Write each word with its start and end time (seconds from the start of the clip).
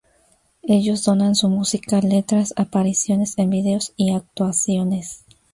Ellos 0.63 1.03
donan 1.03 1.35
su 1.35 1.47
música, 1.47 1.99
letras, 2.01 2.53
apariciones 2.57 3.37
en 3.37 3.51
vídeos 3.51 3.93
y 3.97 4.13
actuaciones. 4.13 5.25